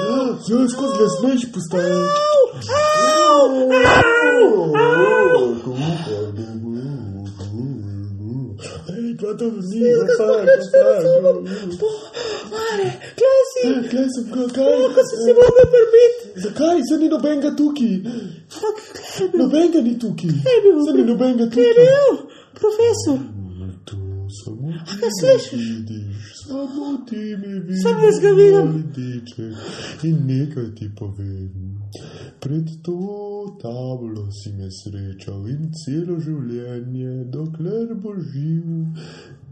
[0.00, 1.92] Ja, ja, skozi le smeš postaje.
[4.24, 6.51] Ej, kva
[9.34, 9.80] to ni,
[10.18, 11.02] fak, fak.
[12.52, 16.22] Mare, klasi, Kaj sem, kaj, kako sem si mogel prbiti.
[16.36, 17.92] Zakaj se ni nobenega tukaj?
[17.92, 17.98] Je
[19.28, 19.38] bil?
[19.38, 20.30] Nobenega ni tukaj.
[20.38, 20.76] Kaj je bil?
[20.86, 21.84] Se ni nobenega Kaj je tukaj.
[21.84, 22.08] bil?
[22.54, 23.18] Profesor,
[23.84, 23.96] Tu
[24.36, 25.64] samo ti kaj slišiš?
[25.68, 27.82] vidiš, samo ti me vidiš.
[27.82, 28.68] Sam jaz ga vidim.
[30.02, 31.71] In nekaj ti povem.
[32.40, 32.98] Pred to
[33.62, 38.66] tablo si me srečal in celo življenje, dokler bo živ,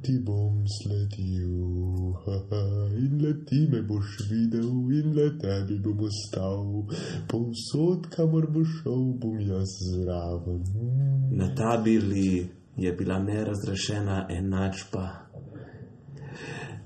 [0.02, 2.16] ti bom sledil.
[2.24, 6.84] Haha, In le ti me boš videl, in le tebi bom ostal.
[7.30, 10.64] Povsod, kamor bo šel, bom jaz zraven.
[11.36, 15.06] Na tabeli je bila nerazrešena enačba.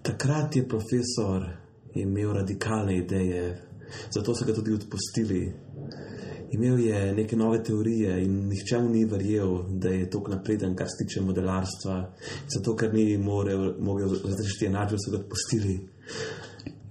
[0.02, 1.46] Takrat je profesor
[1.94, 3.62] imel radikalne ideje,
[4.10, 5.52] zato so ga tudi odpustili.
[6.52, 10.86] Imel je neke nove teorije in nihče mu ni verjel, da je tako napreden, kar
[10.86, 12.14] se tiče modelarstva.
[12.54, 15.80] Zato, ker ni morel, mogel razrešiti enačbe, so ga odpustili.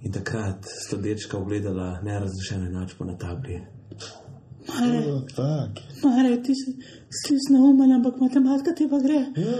[0.02, 3.60] In takrat sta dečka ogledala nerazrešeno enačbo na tabli.
[4.68, 5.80] Oh, fuck.
[6.04, 6.72] Mare, ti si
[7.24, 9.14] slisna umen, ampak matematika ti pa gre.
[9.36, 9.56] Ja,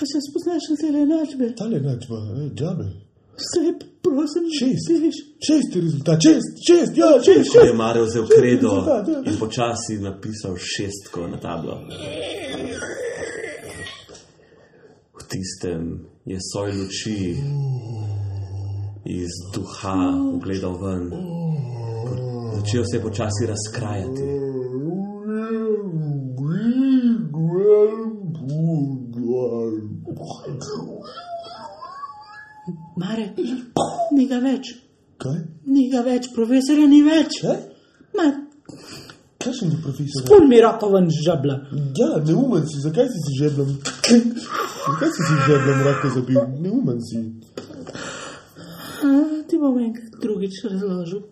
[0.00, 1.54] A se spoznaš na te enačbe?
[1.54, 3.05] tale načba, eh, džabe.
[3.36, 3.62] Vse,
[4.02, 4.88] prosim, Šest.
[4.88, 7.72] Vidiš, Šesti rezultat, šest, šest, ja, šest, Ko je.
[7.72, 9.22] Mare vzel kredo rezultat, ja.
[9.32, 11.80] in počasi napisal šestko na tablo.
[15.18, 17.36] V tistem je soj luči
[19.04, 19.98] iz duha
[20.34, 21.10] ugledal ven.
[22.56, 24.22] Začel se je počasi razkrajati.
[32.96, 33.28] Mare,
[34.26, 34.72] ni ga več,
[35.22, 35.36] Kaj?
[35.70, 37.38] ni ga več, profesorja ni več.
[37.44, 37.60] Kaj?
[38.18, 38.24] Ma,
[39.38, 40.24] Kakšen je profesor?
[40.26, 41.54] pun mi roko ven žabla.
[41.94, 43.70] Ja, neumen si, zakaj si si žeblom?
[44.02, 46.40] Zakaj si si žeblom roko zabil?
[46.64, 47.22] Neumen si.
[49.06, 49.12] A,
[49.46, 51.22] ti bom enkrat drugič razložil.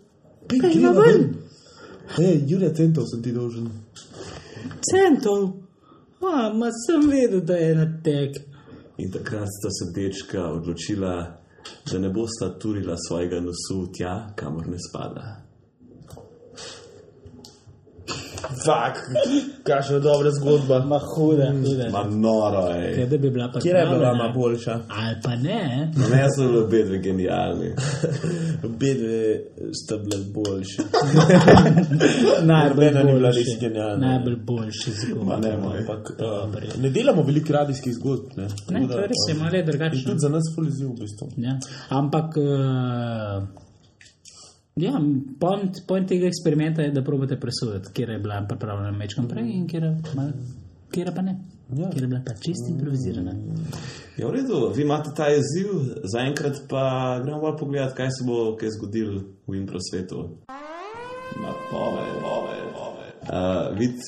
[0.53, 1.27] Ej, Kaj ima ven?
[2.15, 3.67] Hej, Jurja Centov sem ti dolžen.
[4.87, 5.49] Centov.
[6.23, 8.39] A, ma sem vedel, da je na tek.
[9.03, 11.41] In takrat sta se dečka odločila,
[11.93, 15.44] da ne bosta turila svojega nosu tja, kamor ne spada.
[18.65, 18.97] Fak,
[19.63, 20.85] kakšna dobra zgodba.
[20.85, 21.91] Ma huda, huda.
[21.91, 23.07] Ma noro, Ja, ej.
[23.07, 24.73] da bi bila pa Kje je bila vama boljša?
[24.91, 27.71] Ali pa ne, Ne so bili obedve genialni.
[28.81, 29.41] Bedve
[29.75, 30.83] sta bile boljše.
[32.45, 34.07] najbolj ni bila res genialna.
[34.09, 35.25] Najbolj boljši zgodba.
[35.25, 35.79] Ma ne, moj.
[35.79, 38.25] Ampak uh, ne delamo veliko radijskih zgodb.
[38.37, 40.03] Ne, Ne, to je res, je malo je in drugačno.
[40.05, 41.29] tudi za nas fuliziv v bistvu.
[41.37, 41.59] Ja.
[41.89, 42.45] Ampak, uh,
[44.77, 45.01] ja,
[45.41, 49.67] point, point tega eksperimenta je, da probate presoditi, kje je bila pripravljena mečkam prej in
[49.69, 49.81] kje
[51.15, 51.39] pa ne.
[51.73, 51.91] Ja.
[51.91, 53.33] Kje je bila pa čist improvizirana.
[54.17, 55.71] Ja, v redu, vi imate ta izziv,
[56.05, 56.85] zaenkrat pa
[57.25, 60.29] gremo bolj pogledat, kaj se bo kaj zgodilo v impro svetu.
[61.43, 63.09] Na pove, pove, pove.
[63.25, 63.99] Uh, vid,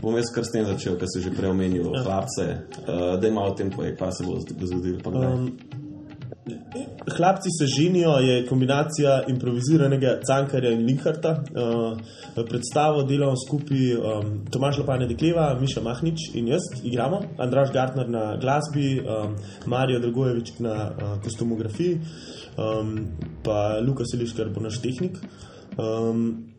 [0.00, 2.46] bom jaz kar s tem začel, ker se že prej omenil hlapce.
[2.86, 5.32] Uh, da ima o tem poje, kaj se bo kdaj.
[5.34, 5.79] Um,
[7.16, 11.30] Hlapci se ženijo je kombinacija improviziranega Cankarja in Linkarta.
[11.30, 18.08] Uh, predstavo delamo skupaj um, Tomaš Lopane Dekleva, Miša Mahnič in jaz igramo, Andraš Gartner
[18.08, 19.36] na glasbi, um,
[19.66, 22.00] Marijo Dragojevič na uh, kostumografiji,
[22.58, 23.06] um,
[23.44, 25.18] pa Luka Seliškar bo naš tehnik.
[25.78, 26.49] Um,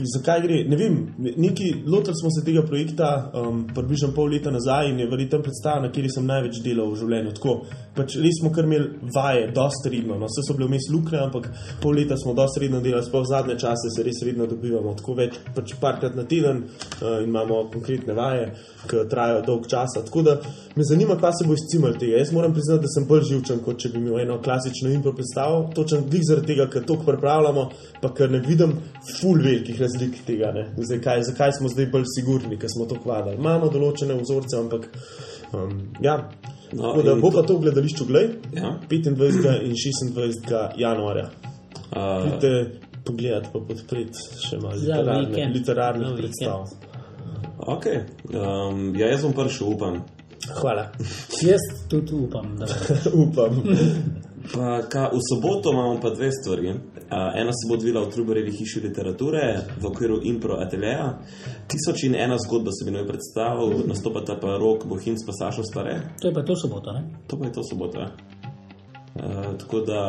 [0.00, 0.64] Zakaj gre?
[0.68, 5.08] Ne vem, neki, lotili smo se tega projekta um, približno pol leta nazaj in je
[5.10, 7.32] verjetno predstava, na kateri sem največ delal v življenju.
[7.36, 7.56] Tako,
[7.96, 10.16] pač res smo kar imeli vaje, dosta redno.
[10.20, 11.50] No, vse so bile vmes luknje, ampak
[11.82, 14.94] pol leta smo dosta redno delali, sploh zadnje čase se res redno dobivamo.
[14.96, 18.48] Tako več, pač parkrat na teden uh, in imamo konkretne vaje,
[18.88, 20.04] ki trajajo dolg časa.
[20.08, 20.38] Tako da
[20.76, 22.16] me zanima, kaj se bo izcimal tega.
[22.22, 25.66] Jaz moram priznati, da sem bolj živčen, kot če bi imel eno klasično impro predstavo.
[25.76, 27.68] Točen glih zaradi tega, ker to pripravljamo,
[28.00, 28.78] pa ker ne vidim
[29.20, 30.52] ful velikih razlik tega.
[30.52, 30.64] ne.
[30.78, 33.36] Zdaj, kaj, zakaj smo zdaj bolj sigurni, ker smo to kvadali.
[33.36, 34.88] Imamo določene vzorce, ampak
[35.52, 36.16] um, ja.
[36.72, 38.78] No, da bo to- pa to v gledališču glej, Ja.
[38.88, 39.60] 25.
[39.60, 40.48] in 26.
[40.78, 41.26] januarja.
[41.92, 46.64] Uh, Pridite pogledati, pa podpreti še malo literarne, literarnih predstav.
[47.58, 47.84] ok,
[48.32, 50.00] um, ja, jaz bom prišel, upam.
[50.54, 50.86] Hvala.
[51.44, 52.56] Jaz tudi upam,
[53.22, 53.60] Upam.
[54.42, 56.68] Pa, ka, v soboto imamo pa dve stvari.
[56.68, 56.76] Uh,
[57.40, 61.18] ena se bo odvila v Trubarevi hiši literature v okviru Impro Ateljeja.
[61.68, 66.00] Tisoč in ena zgodba se bi naj predstavil, nastopata pa Rok, Bohinc pa Sašo Stare.
[66.20, 66.92] to je pa to soboto.
[66.92, 67.02] Ne?
[67.26, 68.00] To pa je to soboto.
[68.00, 68.10] Ja.
[69.14, 70.00] Uh, tako da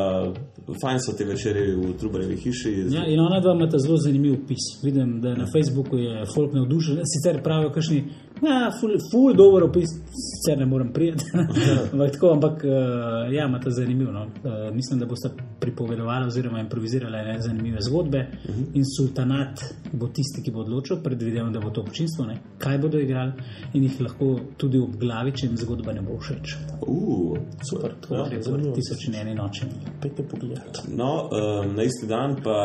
[0.80, 2.72] fajn so te večeri v Trubarevi hiši.
[2.90, 4.64] Ja, in ona dva imata zelo zanimiv opis.
[4.82, 7.02] Vidim, da na Facebooku je folk navdušen.
[7.04, 8.04] Sicer pravijo, kakšni,
[8.42, 11.24] ja, ful, ful dober opis, sicer ne morem prijeti.
[11.92, 14.12] ampak tako, ampak uh, ja, imata zanimiv.
[14.12, 14.24] No.
[14.24, 18.18] Uh, mislim, da boste pripovedovali oziroma improvizirali ene zanimive zgodbe.
[18.18, 18.64] Uh -huh.
[18.74, 22.98] In sultanat bo tisti, ki bo odločil, predvidevam, da bo to občinstvo, ne, kaj bodo
[22.98, 23.32] igrali
[23.72, 26.56] in jih lahko tudi obglavi, če jim zgodba ne bo všeč.
[26.86, 27.38] Uh,
[27.70, 28.74] Super, Tako ja, da gre za zanimivo.
[28.74, 29.66] tisoč in eni noči.
[30.02, 30.80] Pejte pogledati.
[30.96, 32.56] No, um, na isti dan pa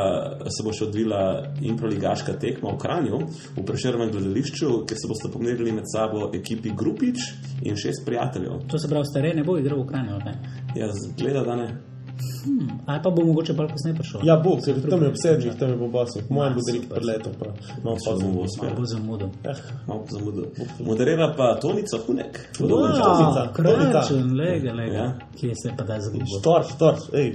[0.49, 3.19] se bo še odvila improligaška tekma v Kranju,
[3.57, 7.17] v Prešernem gledališču, kjer se boste pomerili med sabo ekipi Grupič
[7.61, 8.51] in šest prijateljev.
[8.67, 10.19] To se pravi, stare ne bo igral v Kranju.
[10.23, 10.33] kaj?
[10.75, 11.88] Ja, zgleda, da ne.
[12.85, 14.21] Ali pa bo mogoče bolj kasneje prišel.
[14.23, 16.21] Ja, bo, ker tam je obsedžih, tam je bo basov.
[16.29, 17.45] Mojem bo direkt preletel, pa
[17.83, 18.73] malo pozno bomo bo uspeli.
[18.77, 19.29] bo zamudil.
[19.87, 20.45] Malo zamudil.
[20.85, 22.39] Moderira pa Tonica Hunek.
[22.57, 22.75] Tonica.
[22.75, 23.43] Wow, Tonica.
[23.53, 24.93] kračen, lega, lega.
[24.93, 25.07] Ja.
[25.39, 26.25] Kje se pa da zgubo?
[26.39, 27.29] Štorš, štorš, ej.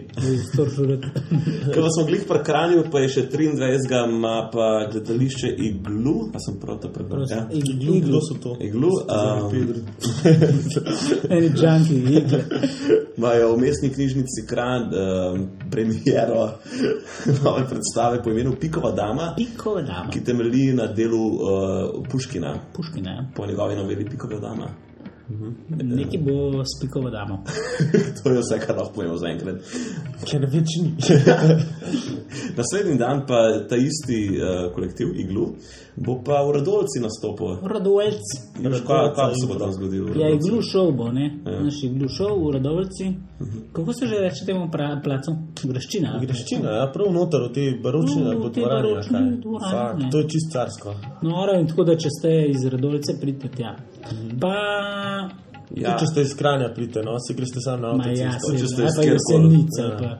[1.75, 4.05] Ko smo glih pri Kranju, pa je še 23.
[4.09, 6.16] ima pa gledališče Iglu.
[6.35, 7.25] A sem prav to prebral?
[7.31, 7.47] Ja.
[7.53, 8.57] Iglu, kdo so to?
[8.61, 8.90] Iglu.
[9.09, 9.81] Um, Pedri.
[11.35, 12.44] Eni džanki, igle.
[13.16, 16.59] Imajo v mestni knjižnici Kran um, premiero
[17.45, 20.11] nove predstave po imenu Pikova dama, Piko dama.
[20.11, 23.27] ki temelji na delu uh, Puškina, Puškina, ja.
[23.37, 24.69] po njegovi noveli Pikova dama.
[25.69, 27.45] Nekaj bo s pikovo damo.
[28.23, 29.57] to je vse, kar lahko povemo zaenkrat.
[30.29, 30.93] Ker več ni.
[32.59, 35.47] Naslednji dan pa ta isti uh, kolektiv Iglu
[35.97, 37.59] bo pa v Radovci nastopil.
[37.63, 38.27] Radoveljc.
[38.59, 40.09] Veš, Kaj, kaj se bo tam zgodilo?
[40.09, 40.49] Ja, Radovci?
[40.49, 41.27] iglu šov bo, ne?
[41.45, 43.05] Naš iglu šov v Radoveljci.
[43.73, 45.37] Kako se že reče temu pra, placu?
[45.65, 46.13] Greščina.
[46.15, 46.27] ali?
[46.27, 48.83] Greščina, ja, prav noter v te dvorane.
[48.83, 49.41] baročne kaj.
[49.43, 50.11] dvorane, Fak.
[50.13, 50.95] To je čist carsko.
[51.23, 53.77] Noro in tako, da če ste iz Radovljice, pridite tja.
[54.41, 54.55] Pa,
[55.75, 55.91] Ja.
[55.91, 55.97] Ja.
[55.99, 58.61] Če ste iz Kranja, pridite, no, si greste sam na ma ja, če ste ali
[58.63, 58.75] iz
[59.99, 60.11] pa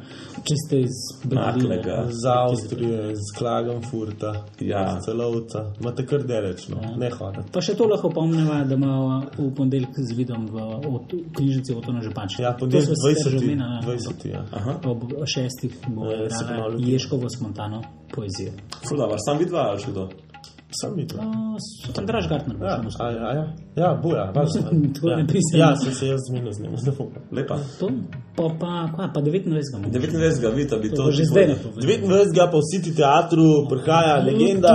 [0.45, 0.47] Ja.
[0.47, 1.83] če ste iz Naklega.
[1.83, 2.13] Berlina.
[2.13, 5.01] Z Avstrije, z Klagenfurta, Ja.
[5.01, 7.49] z Celovca, imate kar deleč, no, ne hodite.
[7.51, 11.73] Pa še to lahko pomneva, da imamo v ponedeljek z vidom v, Ot- v knjižnici
[11.73, 12.43] Otona Župančiča.
[12.43, 13.45] Ja, ponedeljek sva sicer že 20.
[13.45, 13.81] omenila, ne?
[13.83, 14.27] 20.
[14.27, 14.45] Ja.
[14.53, 16.29] Aha, Ob šestih bo Ja.
[16.79, 18.53] Ješkovo spontano poezijo.
[18.85, 20.09] ful dobro, sam vidva ali še kdo?
[20.81, 21.19] Sam videl.
[21.99, 22.57] Andraž Gartner.
[22.57, 23.45] bo Ja, šel na a, a, ja,
[23.77, 24.63] ja, boja, važno.
[24.95, 25.17] Tako ja.
[25.17, 25.61] ne prisem.
[25.61, 27.07] ja, sem se jaz zmenil z njim, zelo.
[27.33, 27.59] Lepa.
[27.79, 27.91] To,
[28.37, 29.63] pa, pa, kva, pa 29.
[29.73, 29.89] bomo.
[29.93, 30.55] 29.
[30.55, 31.81] vidite, bi to To že zdaj ne povem.
[31.83, 32.51] 29.
[32.53, 34.75] pa v City teatru prihaja legenda,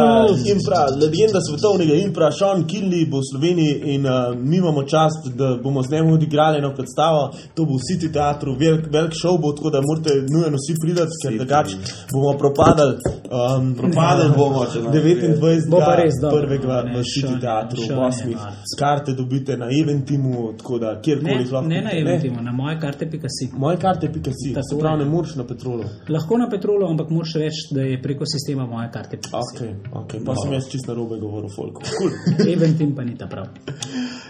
[0.54, 5.58] impra, legenda svetovnega impra, Sean Kinley bo v Sloveniji in uh, mi imamo čast, da
[5.64, 7.32] bomo z njim odigrali eno predstavo.
[7.56, 11.04] To bo v City teatru, velik, velik šov bo, tako da morate nujno vsi priti,
[11.24, 11.76] ker drugače
[12.14, 12.96] bomo propadali.
[13.30, 14.90] Um, Propadali bomo, če ne.
[14.92, 15.89] 29.
[15.90, 18.36] Pa res dobro, prvega ne, v City teatru, osmih.
[18.36, 18.74] norc.
[18.80, 21.68] Karte dobite na Eventimu, tako da kjerkoli lahko.
[21.68, 23.50] ne na Eventimu, na moje karte pika si.
[23.58, 25.84] Moje karte pika si, Tako se pravi, ne moreš na petrolu.
[26.10, 29.64] Lahko na petrolu, ampak moraš reči, da je preko sistema moje karte pika si.
[29.64, 29.70] Ok,
[30.04, 31.82] ok, pa sem jaz čist na robe govoril, folko.
[31.98, 32.12] Cool.
[32.54, 33.48] Eventim pa ni ta prav.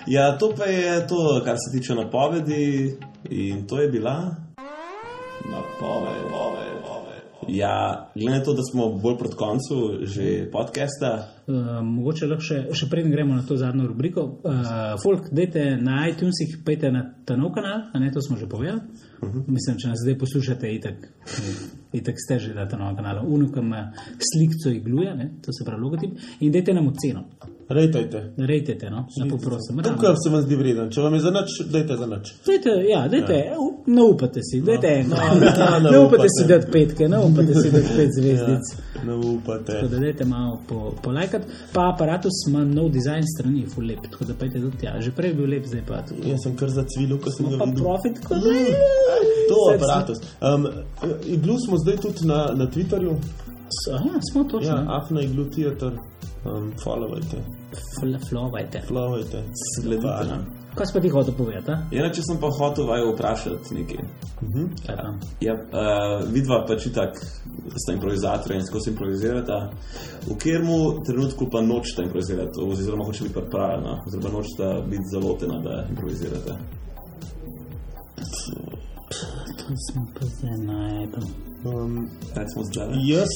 [0.07, 2.95] Ja, to pa je to, kar se tiče napovedi.
[3.29, 4.35] In to je bila.
[5.49, 6.98] Napoved, napoved, napoved.
[7.47, 12.57] Ja, glede na to, da smo bolj proti koncu že podcasta, Uh, mogoče lahko še,
[12.77, 14.21] še preden gremo na to zadnjo rubriko.
[14.45, 14.59] Uh,
[15.01, 18.83] folk, dajte na iTunesih, pejte na ta nov kanal, a ne to smo že povedali.
[19.17, 19.43] Uh -huh.
[19.47, 21.09] Mislim, če nas zdaj poslušate, itak,
[21.93, 23.25] itak ste že na ta novem kanalu.
[23.33, 23.81] Unuka ima
[24.29, 25.31] slikco igluje, ne?
[25.41, 26.11] to se pravi logotip.
[26.39, 27.25] In dajte nam oceno.
[27.69, 28.33] Rejtajte.
[28.37, 29.77] Rejtete, no, lepo prosim.
[29.83, 30.87] Tukaj se vam zdi vreden.
[30.89, 32.31] Če vam je za nič, dajte za nič.
[32.47, 33.57] Dajte, ja, dajte, ja.
[33.87, 35.15] ne upate si, dajte eno.
[35.15, 35.35] ja,
[35.79, 38.71] ne ne upate si dati petke, ne upate si dati pet zvezdic.
[38.95, 39.73] Ja, ne upate.
[39.73, 41.45] Tako da dajte malo po, polajkati.
[41.73, 44.95] Pa aparatus ima nov dizajn strani, ful lep, tako da pejte tudi tja.
[45.01, 46.29] Že prej je bil lep, zdaj pa tudi.
[46.31, 47.83] Jaz sem kar zacvilil, ko sem ga Pa videl.
[47.83, 48.49] profit, kot
[49.49, 50.25] To aparatus.
[50.41, 50.65] Um,
[51.25, 53.13] iglu smo zdaj tudi na, na Twitterju.
[53.95, 54.69] Aha, smo točno.
[54.69, 55.93] Ja, Ja, Afna iglu teater.
[56.45, 57.37] Um, followajte,
[57.99, 58.81] Flovajte.
[58.87, 59.43] followajte.
[59.75, 60.37] sledite.
[60.75, 61.71] Kaj si pa ti hotel povedati?
[61.71, 61.77] a?
[61.91, 63.97] Inače sem pa hotel vaju vprašati nekaj.
[64.85, 65.09] Kaj pa?
[65.41, 67.17] Ja, uh, vidva pač itak
[67.75, 69.69] sta improvizatorja in skozi improvizirata.
[70.27, 70.67] V katerem
[71.05, 76.53] trenutku pa nočete improvizirati, oziroma hoče biti pripravljena, oziroma nočete biti zalotena, da improvizirate.
[79.69, 81.23] To smo pa zdaj najdel.
[81.63, 82.87] Um, Recimo zdaj.
[83.05, 83.29] Jaz,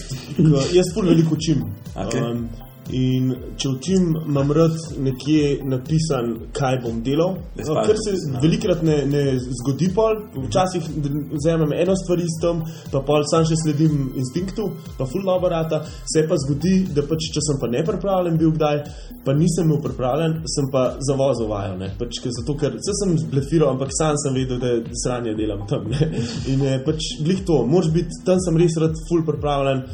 [0.74, 1.64] jaz veliko učim.
[2.08, 2.22] Okej.
[2.22, 2.50] Um,
[2.92, 7.38] in če učim, imam rad nekje napisan, kaj bom delal.
[7.56, 8.42] No, Kar se napisano.
[8.44, 10.18] velikrat ne, ne zgodi, pol.
[10.48, 10.84] včasih
[11.32, 14.68] vzamem eno stvar istom, pa pol sam še sledim instinktu,
[14.98, 15.84] pa ful dobro rata.
[16.12, 18.84] Se pa zgodi, da pač, če sem pa nepripravljen bil kdaj,
[19.26, 21.78] pa nisem bil pripravljen, sem pa zavozil vajo.
[21.80, 21.94] ne.
[22.00, 25.88] Pač, ker, zato, ker se sem zblefiral, ampak sam sem vedel, da sranje delam tam.
[25.88, 26.12] Ne.
[26.52, 29.86] In je pač glih to, moraš biti, tam sem res rad ful pripravljen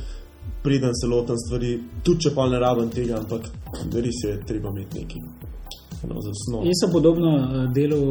[0.63, 3.47] preden se lotim stvari, tudi če pa ne rabim tega, ampak
[3.93, 5.49] res je treba imeti nekaj no.
[6.63, 8.05] Jaz sem podobno eh, delal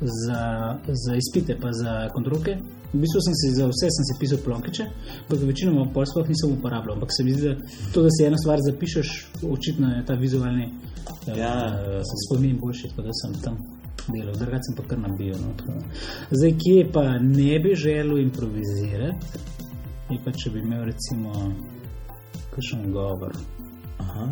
[0.00, 0.42] za,
[0.86, 2.56] za izpite, pa za kontrolke.
[2.92, 4.84] V bistvu sem si za vse sem si pisal plonkeče,
[5.24, 6.94] ampak večinoma pol sploh nisem uporabljal.
[6.98, 7.54] Ampak se mi zdi, da
[7.94, 9.08] to, da si eno stvar zapišeš,
[9.50, 11.54] očitno je ta vizualni eh, Ja.
[11.72, 13.56] eh, spomin boljši, tako da sem tam
[14.14, 15.34] delal, drugače sem pa kar nabil.
[15.42, 15.84] No, tako da.
[16.30, 19.26] Zdaj, kje pa ne bi želel improvizirati,
[20.10, 21.32] je pa če bi imel recimo
[22.54, 23.32] kakšen govor.
[23.98, 24.28] Aha.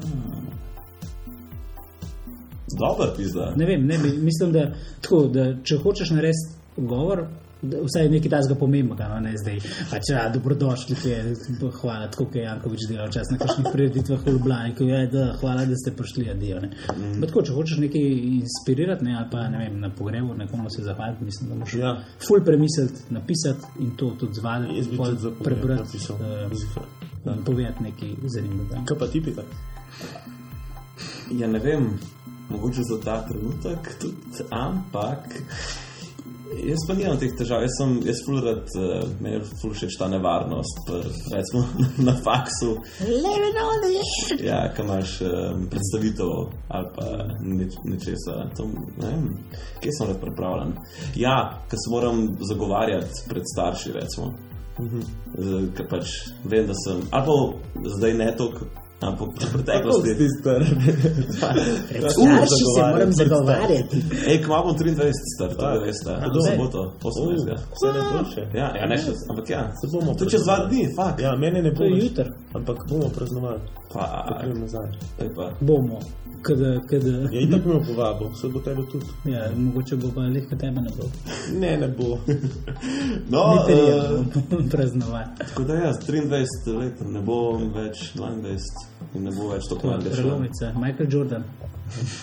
[2.79, 3.53] Dober pizda.
[3.57, 4.71] Ne vem, ne, mislim, da,
[5.03, 7.27] tako, da če hočeš narediti govor,
[7.63, 9.59] vsaj nekaj tajnega pomembnega, no, ne zdaj.
[9.91, 11.21] Pač, ja, dobrodošli, ki je,
[11.81, 15.25] hvala, tako kot je Jankovič delal čas na kakšnih prireditvah v Ljubljani, ki je, da
[15.41, 16.61] hvala, da ste prišli, adijo.
[16.65, 16.71] Ne.
[16.97, 17.21] Mm.
[17.27, 18.07] Tako, če hočeš nekaj
[18.41, 21.95] inspirirati, ne, ali pa ne vem, na pogrebu nekomu se zahvaliti, mislim, da moraš Ja.
[22.27, 25.99] ful premisliti, napisati in to tudi zvaditi, Jaz bi tudi prebrati
[27.27, 28.83] in povedati nekaj zanimivega.
[28.89, 29.43] Kaj pa ti pita?
[31.39, 31.93] Ja, ne vem,
[32.49, 35.29] mogoče za ta trenutek tudi, ampak.
[36.51, 39.95] Jaz pa nimam teh težav, jaz sem, jaz ful rad, uh, meni je ful všeč
[40.01, 41.63] ta nevarnost, pr, recimo
[42.09, 42.73] na faksu.
[44.45, 46.33] Ja, kam imaš um, predstavitev
[46.69, 47.07] ali pa
[47.47, 48.37] neč, nečesa.
[48.59, 48.67] To,
[48.99, 49.29] ne vem,
[49.81, 50.75] kje sem rad pripravljen.
[51.17, 51.37] Ja,
[51.71, 54.33] ker se moram zagovarjati pred starši, recimo.
[55.39, 56.13] Z- Ker pač
[56.49, 58.67] vem, da sem, ali pa zdaj ne toliko,
[59.01, 60.11] ampak v preteklosti.
[60.17, 60.61] Ti star.
[62.11, 63.97] Starši se moram zagovarjati.
[64.27, 66.11] Ej, kma bom 23, star, to veste.
[66.13, 66.57] A, To zdaj?
[66.57, 67.57] soboto, 18.
[67.73, 68.43] Vse ne boljše.
[68.55, 69.63] Ja, ja, ne še, ampak ja.
[69.73, 71.21] Se bomo To čez dva dni, fak.
[71.21, 72.27] Ja, mene ne To bo je več, jutr.
[72.55, 73.61] Ampak bomo praznovali.
[73.93, 74.89] Pa, Pa grem nazaj.
[75.61, 75.99] Bomo.
[76.43, 79.07] Kada, kada, Ja, itak me bo povabil, vse bo tebe tudi.
[79.25, 81.05] ja, mogoče bo pa lehko tebe ne bo.
[81.53, 82.17] Ne, ne bo.
[83.33, 84.25] No, Ni uh, prijemno
[84.73, 85.31] praznovati.
[85.39, 88.57] tako da jaz, 23 let, ne bom več 22
[89.15, 90.23] in ne bo več tako mladega šla.
[90.23, 90.73] prelomica.
[90.77, 91.45] Michael Jordan.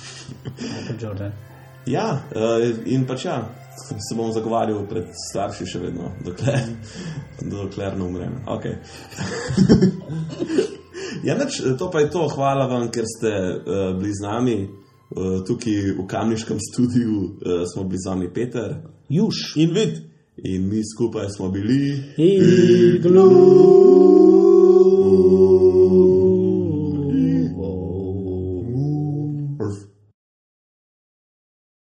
[0.75, 1.31] Michael Jordan.
[1.87, 3.37] Ja, uh, in pač ja,
[3.77, 6.65] se bom zagovarjal pred starši še vedno, dokler,
[7.53, 8.41] dokler ne umrem.
[8.57, 8.75] Okay.
[11.23, 14.57] Ja, nič, to pa je to, hvala vam, ker ste uh, bili z nami.
[15.07, 18.75] Uh, tukaj v Kamniškem studiu uh, smo bili z vami, Peter
[19.09, 19.55] Juž.
[19.57, 20.03] In vid.
[20.43, 22.03] in mi skupaj smo bili.
[22.17, 23.27] Iglu.